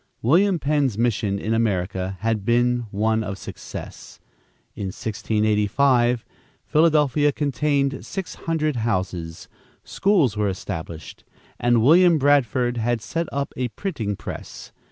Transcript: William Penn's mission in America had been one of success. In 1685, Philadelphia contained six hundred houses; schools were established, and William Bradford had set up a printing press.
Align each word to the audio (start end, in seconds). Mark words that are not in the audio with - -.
William 0.23 0.57
Penn's 0.57 0.97
mission 0.97 1.37
in 1.37 1.53
America 1.53 2.17
had 2.21 2.43
been 2.43 2.87
one 2.89 3.23
of 3.23 3.37
success. 3.37 4.19
In 4.75 4.87
1685, 4.87 6.25
Philadelphia 6.65 7.31
contained 7.31 8.03
six 8.03 8.33
hundred 8.33 8.77
houses; 8.77 9.47
schools 9.83 10.35
were 10.35 10.49
established, 10.49 11.23
and 11.59 11.83
William 11.83 12.17
Bradford 12.17 12.77
had 12.77 12.99
set 12.99 13.27
up 13.31 13.53
a 13.55 13.67
printing 13.67 14.15
press. 14.15 14.71